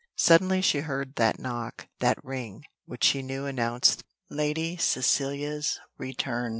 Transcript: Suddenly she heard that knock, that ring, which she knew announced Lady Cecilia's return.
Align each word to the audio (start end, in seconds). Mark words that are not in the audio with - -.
Suddenly 0.17 0.63
she 0.63 0.79
heard 0.79 1.13
that 1.17 1.37
knock, 1.37 1.87
that 1.99 2.17
ring, 2.25 2.63
which 2.85 3.03
she 3.03 3.21
knew 3.21 3.45
announced 3.45 4.03
Lady 4.31 4.75
Cecilia's 4.75 5.79
return. 5.99 6.49